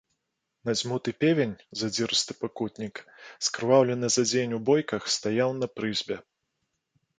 Надзьмуты 0.69 1.11
певень, 1.23 1.53
задзірысты 1.81 2.31
пакутнік, 2.41 2.95
скрываўлены 3.49 4.11
за 4.17 4.23
дзень 4.31 4.57
у 4.61 4.63
бойках, 4.73 5.03
стаяў 5.19 5.49
на 5.61 5.67
прызбе. 5.77 6.21